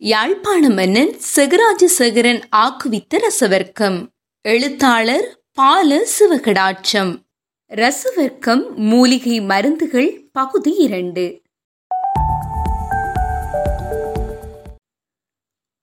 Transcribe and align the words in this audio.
யாழ்ப்பாண 0.00 0.68
மன்னன் 0.68 1.16
செகராஜசேகரன் 1.36 2.42
ஆக்குவித்த 2.56 3.14
ரசவர்க்கம். 3.14 4.06
எழுத்தாளர் 4.40 5.44
பால 5.52 6.06
சிவகடாட்சம். 6.18 7.22
ரசவர்க்கம் 7.68 8.74
மூலிகை 8.74 9.40
மருந்துகள் 9.40 10.28
பகுதி 10.32 10.74
இரண்டு. 10.74 11.42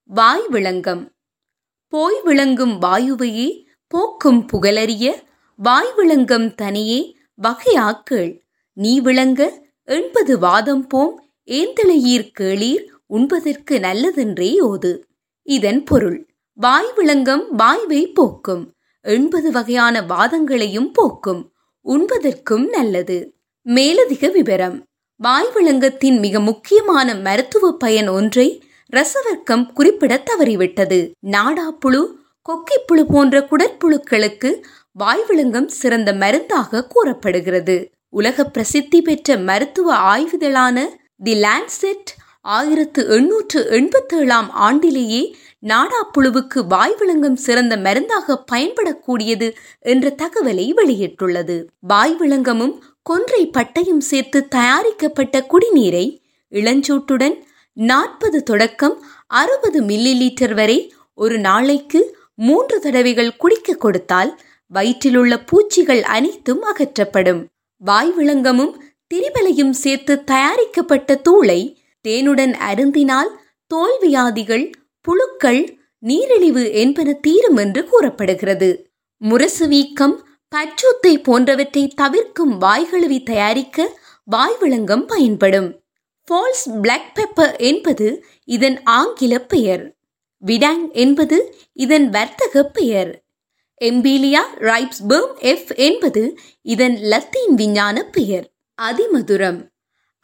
வாய் 0.03 0.47
விளங்கம். 0.47 1.13
போய் 1.87 2.21
விளங்கும் 2.23 2.81
வாயுவையே 2.81 3.65
போக்கும் 3.87 4.47
புகழறிய 4.53 5.13
வாய் 5.55 5.93
விளங்கம் 5.95 6.55
தனியே 6.55 7.15
வகையாக்கள். 7.43 8.39
நீ 8.73 8.99
விளங்க 8.99 9.67
எண்பது 9.83 10.39
வாதம் 10.39 10.87
போம் 10.87 11.29
ஏந்தளையீர் 11.45 12.31
கேளீர் 12.39 12.93
உண்பதற்கு 13.07 13.77
நல்லதென்றே 13.77 14.55
ஓது. 14.61 14.99
இதன் 15.43 15.83
பொருள் 15.83 16.27
வாய் 16.53 16.91
விளங்கம் 16.95 17.45
வாய்வை 17.57 18.13
போக்கும். 18.13 18.73
எண்பது 19.01 19.51
வகையான 19.51 20.01
வாதங்களையும் 20.01 20.89
போக்கும். 20.93 21.51
உண்பதற்கும் 21.85 22.69
நல்லது. 22.69 23.33
மேலதிக 23.61 24.27
விவரம் 24.27 24.83
வாய் 25.15 25.49
விளங்கத்தின் 25.53 26.19
மிக 26.19 26.39
முக்கியமான 26.39 27.15
மருத்துவ 27.15 27.73
பயன் 27.77 28.07
ஒன்றை 28.07 28.63
ரசவர்க்கம் 28.95 29.73
குறிப்பிட 29.73 30.23
தவறிவிட்டது. 30.23 31.11
நாடாப்புழு 31.23 32.01
கொக்கிப்புழு 32.49 33.03
போன்ற 33.07 33.39
குடற்புழுக்களுக்கு 33.39 34.61
வாய் 34.91 35.23
விளங்கம் 35.27 35.67
சிறந்த 35.67 36.13
மருந்தாக 36.13 36.87
கூறப்படுகிறது. 36.87 37.89
உலக 38.09 38.45
பிரசித்தி 38.45 39.01
பெற்ற 39.01 39.37
மருத்துவ 39.37 39.95
ஆய்வுதளான 39.95 40.85
தி 41.23 41.33
லான்செட் 41.35 42.15
ஆயிரத்து 42.45 43.01
எண்ணூற்று 43.07 43.59
எண்பத்தேழாம் 43.77 44.49
ஆண்டிலேயே 44.65 45.21
நாடாப்புழுவுக்கு 45.63 46.59
வாய் 46.67 46.95
விளங்கம் 46.97 47.35
சிறந்த 47.35 47.77
மருந்தாக 47.77 48.43
பயன்படக்கூடியது 48.51 49.47
என்ற 49.79 50.15
தகவலை 50.17 50.65
வெளியிட்டுள்ளது. 50.75 51.55
வாய் 51.79 52.15
விளங்கமும் 52.15 52.75
கொன்றை 53.01 53.41
பட்டையும் 53.57 54.03
சேர்த்து 54.09 54.47
தயாரிக்கப்பட்ட 54.47 55.45
குடிநீரை 55.51 56.05
இளஞ்சூட்டுடன் 56.51 57.35
நாற்பது 57.77 58.43
தொடக்கம் 58.43 58.95
அறுபது 59.27 59.81
மில்லி 59.81 60.13
லீட்டர் 60.15 60.53
வரை 60.53 60.93
ஒரு 61.13 61.37
நாளைக்கு 61.39 62.01
மூன்று 62.35 62.79
தடவைகள் 62.79 63.35
குடிக்க 63.35 63.73
கொடுத்தால் 63.73 64.31
வயிற்றிலுள்ள 64.71 65.33
பூச்சிகள் 65.39 66.03
அனைத்தும் 66.03 66.61
அகற்றப்படும். 66.63 67.41
வாய் 67.81 68.11
விளங்கமும் 68.11 68.73
திரிபலையும் 69.13 69.73
சேர்த்து 69.83 70.23
தயாரிக்கப்பட்ட 70.23 71.19
தூளை 71.29 71.59
தேனுடன் 72.05 72.55
அருந்தினால் 72.71 73.31
தோல்வியாதிகள் 73.67 74.71
புழுக்கள் 75.01 75.77
நீரிழிவு 75.99 76.73
என்பன 76.73 77.13
தீரும் 77.13 77.55
என்று 77.55 77.85
கூறப்படுகிறது. 77.85 78.91
முரசு 79.17 79.67
வீக்கம் 79.67 80.27
பச்சூத்தை 80.55 81.23
போன்றவற்றை 81.23 81.87
தவிர்க்கும் 81.87 82.61
வாய்கழுவி 82.61 83.23
தயாரிக்க 83.23 83.99
வாய் 84.23 84.55
விளங்கம் 84.59 85.05
பயன்படும். 85.05 85.83
ஃபால்ஸ் 86.27 86.81
பிளாக் 86.81 87.11
பெப்பர் 87.15 87.59
என்பது 87.59 88.25
இதன் 88.45 88.83
ஆங்கில 88.83 89.39
பெயர். 89.39 89.95
விடாங் 90.45 90.91
என்பது 90.91 91.55
இதன் 91.73 92.09
வர்த்தக 92.09 92.63
பெயர். 92.63 93.25
எம்பீலியா 93.81 94.43
ரைப்ஸ்பர்ம் 94.59 95.37
எஃப் 95.39 95.75
என்பது 95.75 96.37
இதன் 96.61 96.97
லத்தீன் 96.97 97.53
விஞ்ஞான 97.53 98.03
பெயர். 98.03 98.51
அதிமதுரம். 98.81 99.74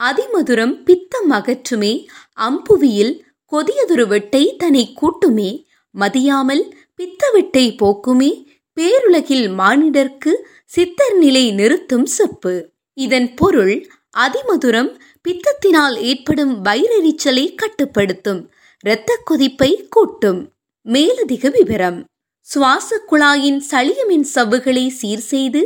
அதிமதுரம் 0.08 0.74
பித்தம் 0.82 1.30
அகற்றுமே 1.30 1.92
அம்புவியில் 2.40 3.12
கொதியதொரு 3.52 4.04
வெட்டை 4.12 4.42
தன்னை 4.56 4.84
கூட்டுமே 5.00 5.50
மதியாமல் 5.94 6.64
பித்த 6.94 7.30
வெட்டை 7.34 7.64
போக்குமே 7.82 8.30
பேருலகில் 8.76 9.46
மானிடர்க்கு 9.58 10.32
சித்தர் 10.64 11.16
நிலை 11.16 11.44
நிறுத்தும் 11.52 12.06
செப்பு. 12.06 12.54
இதன் 12.98 13.28
பொருள் 13.34 13.74
அதிமதுரம் 14.16 14.90
பித்தத்தினால் 15.24 15.96
ஏற்படும் 16.10 16.54
வயிறெரிச்சலை 16.64 17.44
கட்டுப்படுத்தும் 17.54 18.40
இரத்த 18.84 19.10
கொதிப்பை 19.24 19.70
கூட்டும். 19.88 20.40
மேலதிக 20.86 21.48
விவரம். 21.48 21.98
சுவாச 22.46 22.88
குழாயின் 23.10 23.60
சளியமின் 23.70 24.24
சவ்வுகளை 24.34 24.86
சீர் 25.00 25.26
செய்து 25.32 25.60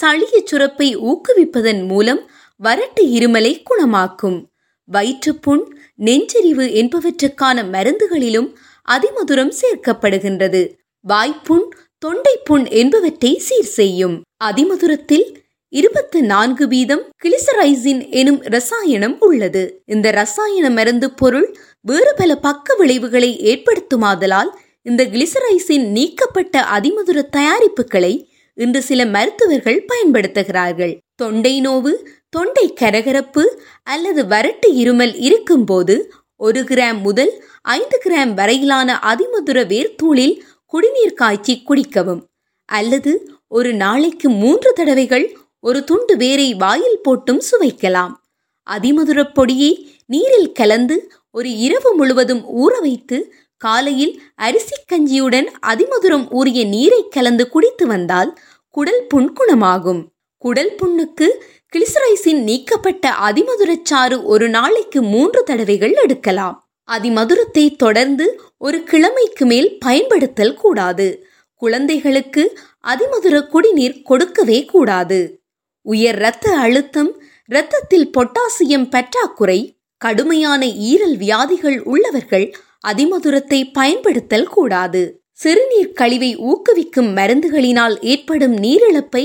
சளிய 0.00 0.34
சுரப்பை 0.50 0.88
ஊக்குவிப்பதன் 1.08 1.82
மூலம் 1.86 2.20
வறட்டு 2.62 3.02
இருமலை 3.02 3.62
குணமாக்கும். 3.62 4.44
வயிற்றுப்புண் 4.84 5.78
நெஞ்செறிவு 5.98 6.66
என்பவற்றுக்கான 6.80 7.62
மருந்துகளிலும் 7.72 8.54
அதிமதுரம் 8.88 9.52
சேர்க்கப்படுகின்றது. 9.60 10.74
வாய்ப்புண் 11.00 11.70
தொண்டைப்புண் 12.06 12.70
என்பவற்றை 12.70 13.38
சீர் 13.38 13.64
செய்யும். 13.64 14.22
அதிமதுரத்தில் 14.44 15.34
இருபத்து 15.68 16.22
நான்கு 16.22 16.68
வீதம் 16.68 17.08
கிளிசரைசின் 17.24 18.10
எனும் 18.10 18.40
ரசாயனம் 18.42 19.16
உள்ளது. 19.20 19.82
இந்த 19.86 20.10
ரசாயன 20.10 20.70
மருந்து 20.70 21.14
பொருள் 21.14 21.56
வேறு 21.80 22.14
பல 22.16 22.36
பக்க 22.36 22.74
விளைவுகளை 22.74 23.38
ஏற்படுத்துமாதலால் 23.38 24.50
இந்த 24.82 25.04
கிளிசரைசின் 25.04 25.86
நீக்கப்பட்ட 25.88 26.60
அதிமதுர 26.60 27.22
தயாரிப்புகளை 27.22 28.29
இன்று 28.62 28.80
சில 28.82 29.00
மருத்துவர்கள் 29.06 29.86
பயன்படுத்துகிறார்கள். 29.90 30.92
தொண்டை 31.14 31.54
நோவு 31.60 31.92
தொண்டை 32.28 32.66
கரகரப்பு 32.80 33.42
அல்லது 33.82 34.22
வறட்டு 34.32 34.68
இருமல் 34.82 35.14
இருக்கும்போது 35.28 35.94
ஒரு 36.40 36.60
கிராம் 36.62 37.00
முதல் 37.00 37.32
ஐந்து 37.76 37.96
கிராம் 38.04 38.32
வரையிலான 38.34 38.98
அதிமதுர 39.10 39.58
வேர்த்தூளில் 39.72 40.34
குடிநீர் 40.72 41.18
காய்ச்சி 41.20 41.54
குடிக்கவும். 41.68 42.22
அல்லது 42.68 43.12
ஒரு 43.48 43.70
நாளைக்கு 43.74 44.28
மூன்று 44.42 44.70
தடவைகள் 44.72 45.26
ஒரு 45.60 45.78
துண்டு 45.84 46.14
வேரை 46.16 46.48
வாயில் 46.54 47.00
போட்டும் 47.04 47.42
சுவைக்கலாம். 47.50 48.12
அதிமதுரப் 48.66 49.34
பொடியை 49.34 49.72
நீரில் 50.06 50.52
கலந்து 50.52 50.96
ஒரு 51.30 51.50
இரவு 51.66 51.90
முழுவதும் 51.94 52.42
ஊற 52.62 52.72
வைத்து 52.80 53.18
காலையில் 53.60 54.12
அரிசி 54.36 54.76
கஞ்சியுடன் 54.92 55.48
அதிமதுரம் 55.66 56.26
ஊறிய 56.30 56.60
நீரை 56.64 57.00
கலந்து 57.08 57.44
குடித்து 57.48 57.86
வந்தால் 57.86 58.30
குடல் 58.74 59.04
புண் 59.08 59.30
குணமாகும் 59.32 60.00
குடல் 60.44 60.72
புண்ணுக்கு 60.74 61.26
கிளிசரைசின் 61.72 62.40
நீக்கப்பட்ட 62.42 63.04
அதிமதுரச்சாறு 63.26 64.16
ஒரு 64.22 64.48
நாளைக்கு 64.48 65.02
மூன்று 65.02 65.40
தடவைகள் 65.42 65.92
எடுக்கலாம். 65.92 66.56
அதிமதுரத்தை 66.88 67.64
தொடர்ந்து 67.76 68.26
ஒரு 68.58 68.78
கிழமைக்கு 68.90 69.44
மேல் 69.44 69.68
பயன்படுத்தல் 69.78 70.54
கூடாது. 70.54 71.08
குழந்தைகளுக்கு 71.62 72.44
அதிமதுர 72.84 73.36
குடிநீர் 73.46 74.02
கொடுக்கவே 74.02 74.58
கூடாது. 74.64 75.20
உயர் 75.86 76.18
இரத்த 76.18 76.46
அழுத்தம் 76.56 77.12
இரத்தத்தில் 77.48 78.10
பொட்டாசியம் 78.16 78.88
பற்றாக்குறை 78.88 79.60
கடுமையான 80.00 80.62
ஈரல் 80.66 81.16
வியாதிகள் 81.16 81.78
உள்ளவர்கள் 81.82 82.46
அதிமதுரத்தை 82.88 83.60
பயன்படுத்தல் 83.72 84.48
கூடாது. 84.48 85.22
சிறுநீர் 85.32 85.92
கழிவை 85.92 86.36
ஊக்குவிக்கும் 86.36 87.10
மருந்துகளினால் 87.16 87.96
ஏற்படும் 88.00 88.56
நீரிழப்பை 88.56 89.24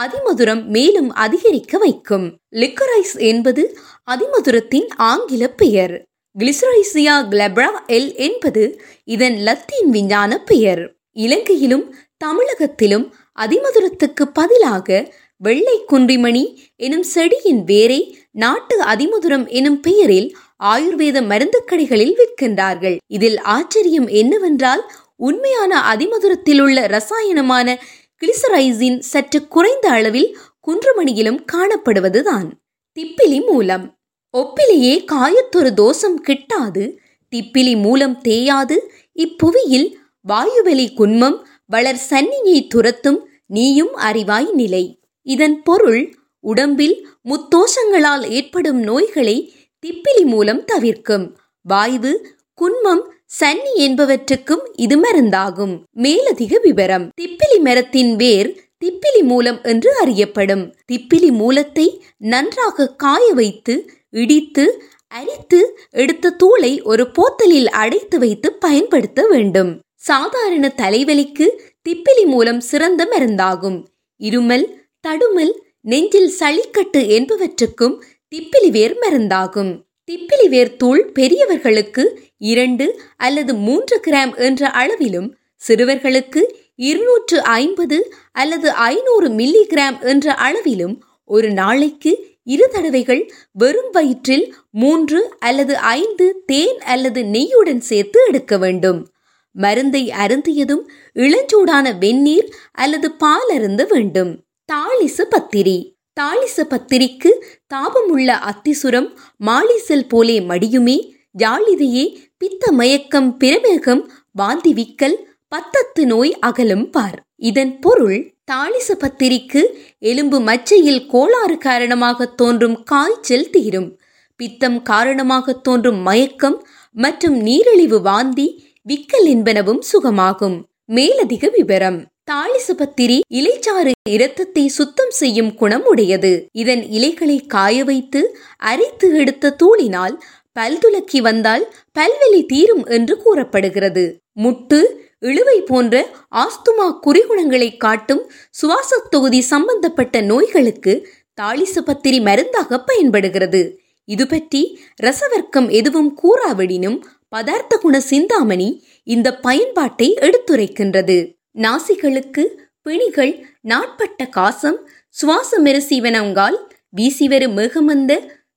அதிமதுரம் 0.00 0.64
மேலும் 0.64 1.10
அதிகரிக்க 1.12 1.78
வைக்கும். 1.78 2.38
லிக்கரைஸ் 2.54 3.14
என்பது 3.16 3.78
அதிமதுரத்தின் 4.10 4.88
ஆங்கில 4.96 5.48
பெயர். 5.48 5.94
கிளிசரைசியா 6.38 7.16
கிளப்ரா 7.30 7.68
எல் 7.86 8.14
என்பது 8.14 8.80
இதன் 9.04 9.36
லத்தீன் 9.36 9.90
விஞ்ஞான 9.90 10.38
பெயர். 10.38 10.82
இலங்கையிலும் 11.10 11.94
தமிழகத்திலும் 12.24 13.06
அதிமதுரத்துக்கு 13.38 14.24
பதிலாக 14.32 15.12
வெள்ளை 15.36 15.76
குன்றிமணி 15.92 16.44
எனும் 16.76 17.02
செடியின் 17.02 17.62
வேரை 17.64 18.18
நாட்டு 18.30 18.76
அதிமதுரம் 18.82 19.46
எனும் 19.48 19.80
பெயரில் 19.80 20.28
ஆயுர்வேத 20.64 21.26
மருந்து 21.26 21.64
கடைகளில் 21.66 22.16
விற்கின்றார்கள். 22.18 22.96
இதில் 23.06 23.40
ஆச்சரியம் 23.40 24.06
என்னவென்றால் 24.06 24.92
உண்மையான 25.16 25.96
அதிமதுரத்தில் 25.96 26.60
உள்ள 26.60 26.86
ரசாயனமான 26.86 27.78
கிளிசரைசின் 28.20 28.98
சற்று 28.98 29.48
குறைந்த 29.48 29.90
அளவில் 29.90 30.38
குன்றுமணியிலும் 30.66 31.44
காணப்படுவதுதான். 31.52 32.48
திப்பிலி 32.96 33.46
மூலம். 33.46 33.96
ஒப்பிலேயே 34.32 35.04
காயத்தொரு 35.04 35.74
தோஷம் 35.74 36.22
கிட்டாது. 36.28 36.96
திப்பிலி 37.36 37.80
மூலம் 37.80 38.20
தேயாது. 38.28 38.76
இப்புவியில் 39.14 39.88
வாயுவெளி 40.20 40.86
குன்மம் 40.94 41.46
வளர் 41.66 42.00
சன்னியை 42.10 42.66
துரத்தும் 42.66 43.28
நீயும் 43.46 43.96
அறிவாய் 43.96 44.52
நிலை. 44.52 45.00
இதன் 45.22 45.62
பொருள் 45.62 46.14
உடம்பில் 46.40 47.08
முத்தோஷங்களால் 47.24 48.28
ஏற்படும் 48.28 48.80
நோய்களை 48.80 49.54
திப்பிலி 49.84 50.22
மூலம் 50.24 50.64
தவிர்க்கும். 50.64 51.24
வாய்வு 51.60 52.12
குன்மம் 52.54 53.02
சன்னி 53.40 53.72
என்பவற்றுக்கும் 53.76 54.62
இது 54.76 54.96
மருந்தாகும். 54.96 55.74
மேலதிக 55.94 56.58
விவரம். 56.62 57.10
திப்பிலி 57.20 57.58
மரத்தின் 57.58 58.16
வேர் 58.16 58.50
திப்பிலி 58.84 59.22
மூலம் 59.22 59.58
என்று 59.62 59.90
அறியப்படும். 60.00 60.74
திப்பிலி 60.92 61.30
மூலத்தை 61.32 62.04
நன்றாக 62.16 62.86
காய 62.88 63.32
வைத்து 63.32 63.90
இடித்து 64.10 64.82
அரித்து 65.06 65.60
எடுத்த 65.90 66.36
தூளை 66.42 66.82
ஒரு 66.82 67.06
போத்தலில் 67.18 67.66
அடைத்து 67.66 68.18
வைத்து 68.18 68.52
பயன்படுத்த 68.52 69.26
வேண்டும். 69.26 69.80
சாதாரண 69.94 70.72
தலைவலிக்கு 70.76 71.48
திப்பிலி 71.88 72.24
மூலம் 72.24 72.60
சிறந்த 72.60 73.08
மருந்தாகும். 73.12 73.84
இருமல் 74.20 74.66
தடுமல் 75.08 75.54
நெஞ்சில் 75.80 76.32
சளிக்கட்டு 76.40 77.00
என்பவற்றுக்கும் 77.08 78.02
திப்பிலி 78.34 78.70
வேர் 78.70 78.98
மருந்தாகும். 78.98 79.84
திப்பிலி 80.10 80.48
வேர் 80.48 80.76
தூள் 80.76 81.10
பெரியவர்களுக்கு 81.12 82.20
இரண்டு 82.38 83.00
அல்லது 83.16 83.54
மூன்று 83.54 84.00
கிராம் 84.06 84.36
என்ற 84.36 84.68
அளவிலும் 84.68 85.36
சிறுவர்களுக்கு 85.68 86.42
இருநூற்று 86.74 87.42
ஐம்பது 87.42 88.14
அல்லது 88.32 88.70
ஐநூறு 88.70 89.28
மில்லி 89.28 89.66
கிராம் 89.68 90.02
என்ற 90.02 90.34
அளவிலும் 90.34 91.04
ஒரு 91.24 91.50
நாளைக்கு 91.50 92.26
இரு 92.44 92.68
தடவைகள் 92.68 93.32
வெறும் 93.52 93.90
வயிற்றில் 93.90 94.54
மூன்று 94.70 95.34
அல்லது 95.38 95.76
ஐந்து 95.76 96.42
தேன் 96.46 96.80
அல்லது 96.80 97.22
நெய்யுடன் 97.22 97.78
சேர்த்து 97.78 98.20
எடுக்க 98.26 98.58
வேண்டும். 98.58 99.12
மருந்தை 99.50 100.12
அருந்தியதும் 100.18 100.88
இளஞ்சூடான 101.14 101.98
வெந்நீர் 101.98 102.54
அல்லது 102.72 103.12
பால் 103.12 103.48
அருந்த 103.48 103.86
வேண்டும். 103.90 104.44
தாளிசு 104.72 105.22
பத்திரி. 105.30 105.93
தாளிச 106.20 106.56
பத்திரிக்கு 106.56 107.30
தாபமுள்ள 107.74 108.34
அத்திசுரம் 108.50 109.08
மாளிசல் 109.46 110.08
போலே 110.08 110.40
மடியுமே 110.40 110.96
ஜாளிதையே 111.38 112.04
பித்த 112.36 112.72
மயக்கம் 112.72 113.36
பிரமேகம் 113.38 114.02
வாந்தி 114.32 114.72
விக்கல் 114.72 115.16
பத்தத்து 115.52 116.04
நோய் 116.04 116.32
அகலும் 116.38 116.90
பார். 116.90 117.18
இதன் 117.36 117.78
பொருள் 117.78 118.34
தாளிச 118.52 118.88
பத்திரிக்கு 118.98 119.62
எலும்பு 119.98 120.40
மச்சையில் 120.40 121.06
கோளாறு 121.06 121.58
காரணமாக 121.58 122.26
தோன்றும் 122.26 122.82
காய்ச்சல் 122.82 123.50
தீரும். 123.50 123.90
பித்தம் 124.36 124.82
காரணமாக 124.82 125.52
தோன்றும் 125.52 126.00
மயக்கம் 126.00 126.66
மற்றும் 126.92 127.36
நீரிழிவு 127.40 128.00
வாந்தி 128.00 128.48
விக்கல் 128.88 129.28
என்பனவும் 129.34 129.82
சுகமாகும். 129.92 130.56
மேலதிக 130.84 131.48
விவரம். 131.48 132.00
தாளிசபத்திரி 132.28 133.16
இலைச்சாறு 133.30 133.90
இரத்தத்தை 134.10 134.62
சுத்தம் 134.66 135.10
செய்யும் 135.10 135.50
குணம் 135.54 135.84
உடையது 135.84 136.30
இதன் 136.52 136.82
இலைகளை 136.88 137.36
காய 137.46 137.84
வைத்து 137.84 138.20
அரைத்து 138.58 139.08
எடுத்த 139.12 139.54
தூளினால் 139.62 140.14
பல்துலக்கி 140.56 141.20
வந்தால் 141.20 141.64
பல்வெளி 141.92 142.40
தீரும் 142.46 142.84
என்று 142.86 143.14
கூறப்படுகிறது. 143.16 144.04
முட்டு 144.42 144.80
இழுவை 145.18 145.58
போன்ற 145.60 145.94
ஆஸ்துமா 146.34 146.86
குறிகுணங்களை 147.06 147.70
காட்டும் 147.76 148.22
சுவாச 148.50 149.00
தொகுதி 149.10 149.40
சம்பந்தப்பட்ட 149.42 150.20
நோய்களுக்கு 150.22 150.94
தாளிசபத்திரி 151.42 152.20
மருந்தாக 152.20 152.80
பயன்படுகிறது. 152.80 153.62
இது 154.08 154.26
பற்றி 154.26 154.62
ரசவர்க்கம் 155.02 155.70
எதுவும் 155.70 156.10
கூறாவிடினும் 156.22 156.98
பதார்த்த 157.28 157.74
குண 157.76 158.00
சிந்தாமணி 158.00 158.68
இந்த 159.06 159.28
பயன்பாட்டை 159.38 160.08
எடுத்துரைக்கின்றது. 160.20 161.18
நாசிகளுக்கு 161.56 162.44
பிணிகள் 162.82 163.46
நாட்பட்ட 163.60 164.26
காசம் 164.26 164.78
சுவாச 165.08 165.60
மெருசீவனங்கால் 165.62 166.56
வீசிவரும் 166.96 167.52
மிகமந்த 167.52 168.12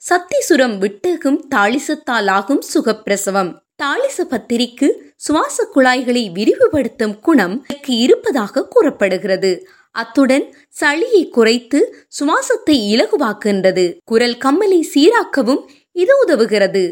சத்திசுரம் 0.09 0.75
விட்டகும் 0.77 1.39
தாளிசத்தாலாகும் 1.55 2.61
சுகப்பிரசவம். 2.73 3.51
தாளிச 3.83 4.23
பத்திரிக்கு 4.29 4.88
சுவாச 5.15 5.69
குழாய்களை 5.75 6.23
விரிவுபடுத்தும் 6.29 7.19
குணம் 7.19 7.65
இருப்பதாக 7.88 8.67
கூறப்படுகிறது. 8.67 9.51
அத்துடன் 9.91 10.53
சளியை 10.81 11.29
குறைத்து 11.29 11.79
சுவாசத்தை 12.19 12.77
இலகுவாக்குகின்றது. 12.94 13.97
குரல் 14.03 14.38
கம்மலை 14.45 14.81
சீராக்கவும் 14.94 15.61
இது 15.91 16.13
உதவுகிறது. 16.25 16.83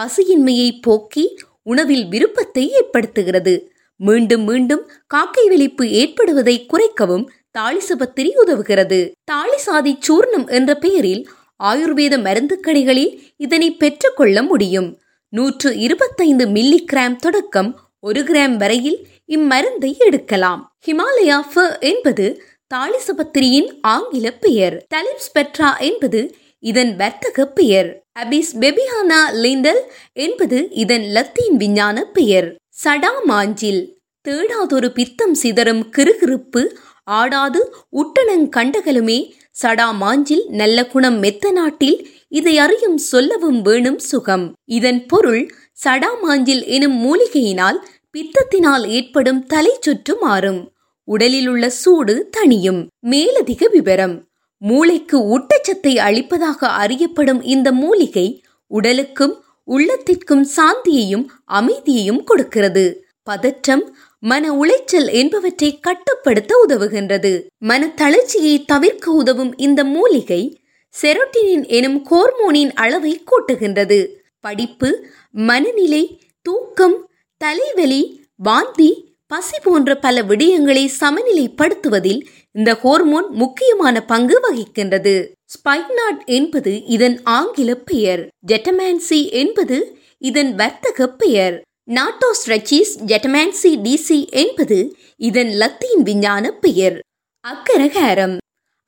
பசியின்மையை 0.00 0.70
போக்கி 0.82 1.36
உணவில் 1.62 2.06
விருப்பத்தை 2.08 2.72
ஏற்படுத்துகிறது. 2.80 3.54
மீண்டும் 3.96 4.44
மீண்டும் 4.44 4.90
காக்கை 5.06 5.48
வெளிப்பு 5.48 5.82
ஏற்படுவதை 5.82 6.66
குறைக்கவும் 6.66 7.28
தாளிசபத்திரி 7.58 8.30
உதவுகிறது 8.46 9.12
தாளிசாதி 9.32 9.96
சூர்ணம் 9.98 10.46
என்ற 10.46 10.74
பெயரில் 10.74 11.28
ஆயுர்வேத 11.64 12.22
மருந்து 12.22 12.60
கடைகளில் 12.62 13.18
இதனை 13.36 13.76
பெற்றுக்கொள்ள 13.76 14.42
முடியும். 14.42 14.98
நூற்று 15.28 15.78
இருபத்தைந்து 15.78 16.46
மில்லி 16.46 16.84
கிராம் 16.92 17.16
தொடக்கம் 17.16 17.80
ஒரு 18.00 18.22
கிராம் 18.22 18.56
வரையில் 18.56 19.06
இம்மருந்தை 19.26 19.96
எடுக்கலாம். 19.98 20.74
ஹிமாலயா 20.86 21.42
என்பது 21.80 22.42
தாளிசபத்திரியின் 22.74 23.78
ஆங்கில 23.80 24.30
பெயர். 24.30 24.86
தலிப்ஸ் 24.94 25.32
பெட்ரா 25.38 25.80
என்பது 25.80 26.34
இதன் 26.58 26.96
வர்த்தக 26.96 27.46
பெயர். 27.46 28.02
அபிஸ் 28.18 28.52
பெபியானா 28.60 29.20
லிண்டல் 29.32 29.80
என்பது 30.12 30.70
இதன் 30.70 31.02
லத்தீன் 31.02 31.56
விஞ்ஞான 31.56 32.04
பெயர். 32.04 32.54
சடா 32.76 33.10
மாஞ்சில் 33.24 33.82
தேடாதொரு 34.24 34.88
பித்தம் 34.88 35.34
சிதறும் 35.42 35.82
கிருகிருப்பு 35.96 36.62
ஆடாது 37.10 37.60
உட்டணங் 37.92 38.46
கண்டகலுமே 38.56 39.18
சடா 39.62 39.86
மாஞ்சில் 40.00 40.44
நல்ல 40.50 40.86
குணம் 40.86 41.18
மெத்த 41.18 41.50
நாட்டில் 41.50 41.96
இதை 42.28 42.54
அறியும் 42.58 42.98
சொல்லவும் 42.98 43.60
வேணும் 43.62 43.98
சுகம். 43.98 44.46
இதன் 44.64 45.06
பொருள் 45.06 45.42
சடா 45.84 46.10
மாஞ்சில் 46.22 46.62
எனும் 46.66 46.96
மூலிகையினால் 47.04 47.78
பித்தத்தினால் 48.14 48.84
ஏற்படும் 48.88 49.40
தலை 49.46 49.74
சுற்று 49.80 50.16
மாறும். 50.20 50.60
உடலில் 51.08 51.48
உள்ள 51.48 51.64
சூடு 51.70 52.30
தணியும். 52.36 52.82
மேலதிக 52.98 53.68
விவரம் 53.68 54.16
மூளைக்கு 54.62 55.16
ஊட்டச்சத்தை 55.34 55.94
அளிப்பதாக 55.98 56.68
அறியப்படும் 56.82 57.42
இந்த 57.54 57.72
மூலிகை 57.72 58.26
உடலுக்கும் 58.70 59.34
உள்ளத்திற்கும் 59.64 60.46
சாந்தியையும் 60.56 61.26
அமைதியையும் 61.44 62.24
கொடுக்கிறது. 62.24 63.06
பதற்றம் 63.22 63.96
மன 64.18 64.52
உளைச்சல் 64.52 65.12
என்பவற்றை 65.12 65.80
கட்டுப்படுத்த 65.80 66.64
உதவுகின்றது. 66.68 67.46
மன 67.58 67.88
தளர்ச்சியை 67.88 68.64
தவிர்க்க 68.64 69.10
உதவும் 69.10 69.56
இந்த 69.56 69.84
மூலிகை 69.84 70.62
செரோட்டினின் 71.02 71.68
எனும் 71.68 72.06
ஹோர்மோனின் 72.10 72.72
அளவை 72.74 73.22
கூட்டுகின்றது. 73.24 74.06
படிப்பு 74.40 75.06
மனநிலை 75.30 76.20
தூக்கம் 76.42 77.10
தலைவலி 77.36 78.26
வாந்தி 78.36 79.16
பசி 79.26 79.58
போன்ற 79.62 79.94
பல 79.94 80.22
விடயங்களை 80.22 80.88
சமநிலைப்படுத்துவதில் 81.00 82.20
இந்த 82.52 82.72
ஹோர்மோன் 82.72 83.28
முக்கியமான 83.28 84.04
பங்கு 84.04 84.40
வகிக்கின்றது. 84.40 85.33
ஸ்பைக்னாட் 85.54 86.24
என்பது 86.24 86.84
இதன் 86.84 87.20
ஆங்கில 87.22 87.74
பெயர். 87.74 88.28
ஜெட்டமான்சி 88.46 89.30
என்பது 89.30 89.98
இதன் 90.18 90.54
வர்த்தக 90.54 91.08
பெயர். 91.08 91.62
நாட்டோஸ்ட்ரச்சிஸ் 91.90 92.92
ஜெட்டமான்சி 93.06 93.72
டிசி 93.86 94.30
என்பது 94.30 94.96
இதன் 95.16 95.48
லத்தீன் 95.48 96.02
விஞ்ஞான 96.02 96.50
பெயர். 96.50 97.00
அக்கரகாரம். 97.44 98.36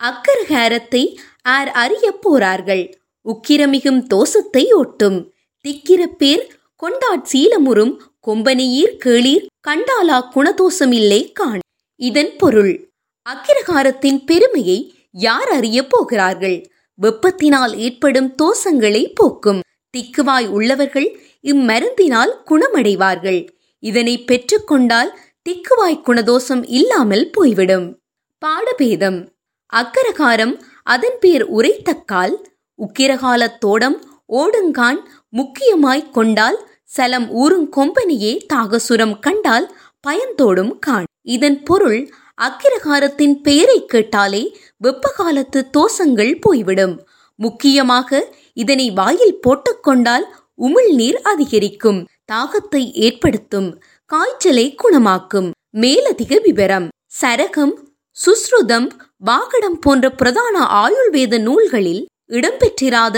அக்கரகாரத்தை 0.05 1.17
ஆர் 1.43 1.71
அறிய 1.71 2.19
போறார்கள். 2.23 2.93
உக்கிரமிகும் 3.25 4.03
தோசத்தை 4.03 4.73
ஒட்டும். 4.73 5.33
திக்கிர 5.69 6.07
பேர் 6.07 6.59
கொண்டாட் 6.83 7.27
சீலமுறும் 7.33 7.99
கொம்பனியீர் 8.27 8.97
கேளீர் 9.05 9.47
கண்டாலா 9.69 10.19
குணதோஷமில்லை 10.35 11.33
காண். 11.33 11.59
இதன் 11.97 12.37
பொருள். 12.37 12.91
அக்கிரகாரத்தின் 13.29 14.25
பெருமையை 14.25 14.95
யார் 15.19 15.49
அறிய 15.49 15.87
போகிறார்கள்? 15.87 16.71
வெப்பத்தினால் 17.03 17.77
ஏற்படும் 17.77 18.35
தோசங்களை 18.35 19.13
போக்கும். 19.15 19.61
திக்குவாய் 19.97 20.49
உள்ளவர்கள் 20.49 21.21
இம்மருந்தினால் 21.43 22.33
குணமடைவார்கள். 22.47 23.49
இதனை 23.79 24.25
பெற்றுக்கொண்டால் 24.25 25.09
திக்குவாய் 25.49 26.03
குணதோஷம் 26.07 26.65
இல்லாமல் 26.67 27.31
போய்விடும். 27.33 27.99
பாடபேதம். 28.39 29.29
அக்கரகாரம் 29.73 30.61
அதன் 30.83 31.17
பேர் 31.21 31.53
உரைத்தக்கால். 31.53 32.35
உக்கிரகாலத் 32.79 33.59
தோடம் 33.59 34.05
ஓடுங்கான் 34.29 34.99
முக்கியமாய்க் 35.37 36.11
கொண்டால் 36.11 36.69
சலம் 36.85 37.31
ஊறும் 37.31 37.73
கொம்பனியே 37.77 38.47
தாகசுரம் 38.55 39.19
கண்டால் 39.19 39.77
பயந்தோடும் 40.07 40.79
கான். 40.79 41.05
இதன் 41.23 41.63
பொருள் 41.63 42.11
அக்கிரகாரத்தின் 42.39 43.35
பெயரை 43.43 43.79
கேட்டாலே 43.85 44.43
வெப்ப 44.77 45.13
காலத்து 45.17 45.61
தோசங்கள் 45.71 46.33
போய்விடும். 46.41 46.95
முக்கியமாக 47.39 48.21
இதனை 48.53 48.91
வாயில் 48.91 49.41
போட்டுக்கொண்டால் 49.47 50.27
உமிழ்நீர் 50.59 51.19
அதிகரிக்கும் 51.23 52.01
தாகத்தை 52.33 52.83
ஏற்படுத்தும் 53.07 53.69
காய்ச்சலை 54.11 54.67
குணமாக்கும். 54.83 55.49
மேலதிக 55.71 56.39
விவரம் 56.43 56.87
சரகம் 57.21 57.75
சுஸ்ருதம் 58.17 58.89
வாகடம் 59.27 59.79
போன்ற 59.81 60.11
பிரதான 60.11 60.57
ஆயுள்வேத 60.83 61.39
நூல்களில் 61.39 62.03
இடம்பெற்றிராத 62.33 63.17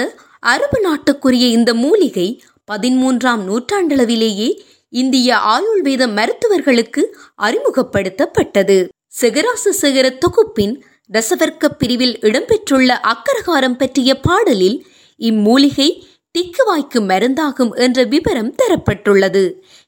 அரபு 0.53 0.79
நாட்டுக்குரிய 0.87 1.45
இந்த 1.49 1.71
மூலிகை 1.75 2.29
பதிமூன்றாம் 2.69 3.43
நூற்றாண்டளவிலேயே 3.49 4.49
இந்திய 4.93 5.37
ஆயுள்வேத 5.55 6.03
மருத்துவர்களுக்கு 6.19 7.03
அறிமுகப்படுத்தப்பட்டது. 7.43 8.79
சிகராசு 9.21 9.71
சிகர 9.81 10.07
தொகுப்பின் 10.19 10.75
ரசவர்க்க 11.11 11.69
பிரிவில் 11.69 12.17
இடம்பெற்றுள்ள 12.21 12.91
அக்கரகாரம் 13.13 13.77
பற்றிய 13.77 14.21
பாடலில் 14.21 14.87
இம்மூலிகை 15.21 15.89
திக்குவாய்க்கு 16.35 17.01
மருந்தாகும் 17.11 17.73
என்ற 17.75 18.05
விவரம் 18.05 18.55
தரப்பட்டுள்ளது. 18.63 19.43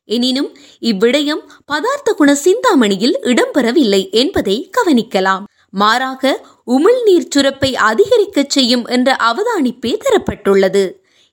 எனினும் 0.04 0.56
இவ்விடயம் 0.80 1.42
பதார்த்த 1.64 2.12
குண 2.12 2.34
சிந்தாமணியில் 2.34 3.16
இடம்பெறவில்லை 3.22 4.02
என்பதை 4.10 4.56
கவனிக்கலாம். 4.78 5.44
மாறாக 5.70 6.32
உமிழ்நீர் 6.66 7.30
சுரப்பை 7.34 7.74
அதிகரிக்கச் 7.90 8.50
செய்யும் 8.50 8.84
என்ற 8.86 9.16
அவதானிப்பே 9.30 9.94
தரப்பட்டுள்ளது. 10.06 10.84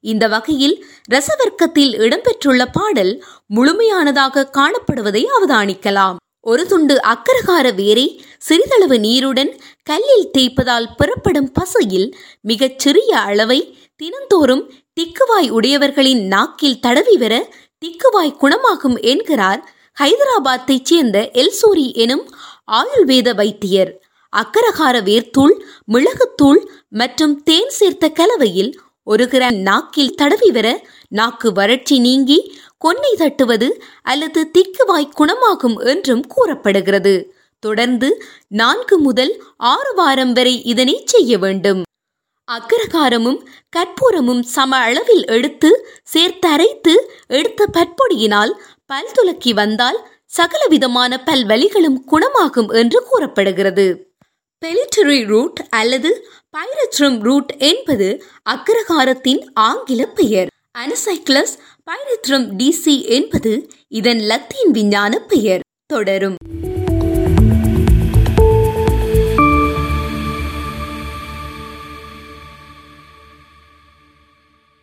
இந்த 0.03 0.27
வகையில் 0.27 0.85
ரசவர்க்கத்தில் 1.11 1.93
இடம்பெற்றுள்ள 1.97 2.63
பாடல் 2.71 3.13
முழுமையானதாக 3.55 4.49
காணப்படுவதை 4.57 5.25
அவதானிக்கலாம். 5.37 6.17
ஒரு 6.49 6.65
துண்டு 6.65 6.95
அக்கரகார 7.07 7.73
வேரை 7.75 8.23
சிறிதளவு 8.37 8.99
நீருடன் 8.99 9.51
கல்லில் 9.83 10.29
தேய்ப்பதால் 10.37 10.87
புறப்படும் 10.97 11.49
பசையில் 11.51 12.13
மிகச் 12.41 12.79
சிறிய 12.79 13.17
அளவை 13.19 13.77
தினந்தோறும் 13.95 14.63
திக்குவாய் 14.99 15.49
உடையவர்களின் 15.49 16.23
நாக்கில் 16.25 16.79
தடவி 16.79 17.17
வர 17.17 17.49
திக்குவாய் 17.85 18.37
குணமாகும் 18.37 18.97
என்கிறார் 19.01 19.61
ஹைதராபாத்தைச் 19.99 20.83
சேர்ந்த 20.83 21.29
எல்சூரி 21.33 21.93
எனும் 21.93 22.25
ஆயுர்வேத 22.71 23.35
வைத்தியர். 23.35 23.91
அக்கரகார 24.33 24.95
வேர்த்தூள் 25.09 25.55
மிளகுத்தூள் 25.93 26.61
மற்றும் 26.89 27.43
தேன் 27.43 27.69
சேர்த்த 27.69 28.09
கலவையில் 28.09 28.71
ஒரு 29.03 29.25
கிராம் 29.25 29.59
நாக்கில் 29.61 30.15
தடவி 30.15 30.51
வர 30.51 30.67
நாக்கு 31.09 31.51
வறட்சி 31.51 31.99
நீங்கி 31.99 32.39
கொன்னை 32.81 33.11
தட்டுவது 33.15 33.67
அல்லது 34.03 34.51
திக்குவாய் 34.53 35.13
குணமாகும் 35.19 35.77
என்றும் 35.85 36.23
கூறப்படுகிறது. 36.27 37.15
தொடர்ந்து 37.63 38.09
நான்கு 38.47 38.97
முதல் 38.97 39.33
ஆறு 39.57 39.93
வாரம் 39.93 40.33
வரை 40.33 40.63
இதனை 40.63 40.95
செய்ய 41.05 41.37
வேண்டும். 41.37 41.81
அக்கரகாரமும் 42.47 43.39
கற்பூரமும் 43.75 44.43
சம 44.55 44.77
அளவில் 44.77 45.25
எடுத்து 45.25 45.69
சேர்த்து 46.03 46.47
அரைத்து 46.49 46.93
எடுத்த 47.27 47.65
பற்பொடியினால் 47.77 48.53
பல் 48.85 49.11
துலக்கி 49.13 49.53
வந்தால் 49.53 49.99
சகலவிதமான 50.25 51.19
பல்வலிகளும் 51.25 51.97
குணமாகும் 52.11 52.69
என்று 52.71 52.99
கூறப்படுகிறது. 53.03 53.87
பெலிட்டரி 54.65 55.19
ரூட் 55.25 55.59
அல்லது 55.69 56.11
பைரட்ரம் 56.49 57.19
ரூட் 57.19 57.51
என்பது 57.71 58.07
அக்கரகாரத்தின் 58.49 59.41
ஆங்கில 59.53 60.05
பெயர். 60.05 60.49
அனசைக்ளஸ் 60.77 61.55
பைரட்ரம் 61.87 62.59
டிசி 62.59 63.05
என்பது 63.05 63.69
இதன் 63.87 64.19
லத்தீன் 64.19 64.71
விஞ்ஞான 64.71 65.19
பெயர். 65.19 65.59
தொடரும். 65.85 66.35